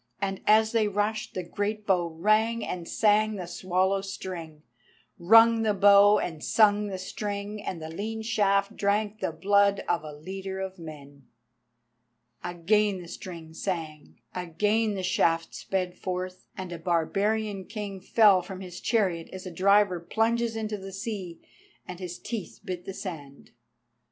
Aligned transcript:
And 0.19 0.41
as 0.47 0.71
they 0.71 0.87
rushed, 0.87 1.35
the 1.35 1.43
great 1.43 1.85
bow 1.85 2.07
rang 2.07 2.65
and 2.65 2.89
sang 2.89 3.35
the 3.35 3.45
swallow 3.45 4.01
string—rung 4.01 5.61
the 5.61 5.75
bow 5.75 6.17
and 6.17 6.43
sung 6.43 6.87
the 6.87 6.97
string, 6.97 7.61
and 7.61 7.79
the 7.79 7.87
lean 7.91 8.23
shaft 8.23 8.75
drank 8.75 9.19
the 9.19 9.31
blood 9.31 9.83
of 9.87 10.03
a 10.03 10.11
leader 10.11 10.59
of 10.59 10.79
men. 10.79 11.27
Again 12.43 12.99
the 12.99 13.07
string 13.07 13.53
sang, 13.53 14.19
again 14.33 14.95
the 14.95 15.03
shaft 15.03 15.53
sped 15.53 15.95
forth, 15.99 16.47
and 16.57 16.71
a 16.71 16.79
barbarian 16.79 17.65
king 17.65 17.99
fell 18.01 18.41
from 18.41 18.59
his 18.61 18.81
chariot 18.81 19.29
as 19.31 19.45
a 19.45 19.51
diver 19.51 19.99
plunges 19.99 20.55
into 20.55 20.79
the 20.79 20.91
sea, 20.91 21.39
and 21.87 21.99
his 21.99 22.17
teeth 22.17 22.59
bit 22.65 22.85
the 22.85 22.93
sand. 22.95 23.51